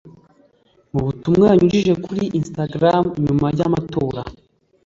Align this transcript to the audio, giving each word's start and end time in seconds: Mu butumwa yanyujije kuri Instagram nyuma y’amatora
Mu 0.93 0.99
butumwa 1.05 1.43
yanyujije 1.51 1.93
kuri 2.05 2.23
Instagram 2.39 3.03
nyuma 3.25 3.47
y’amatora 3.57 4.21